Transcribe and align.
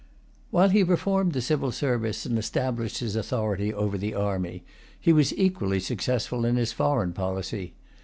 While 0.49 0.69
he 0.69 0.81
reformed 0.81 1.33
the 1.33 1.43
civil 1.43 1.71
service 1.71 2.25
and 2.25 2.39
established 2.39 2.97
his 2.97 3.15
authority 3.15 3.71
over 3.71 3.99
the 3.99 4.15
army, 4.15 4.63
he 4.99 5.13
was 5.13 5.31
equally 5.37 5.79
successful 5.79 6.43
in 6.43 6.55
his 6.55 6.71
foreign 6.73 7.13
policy. 7.13 7.75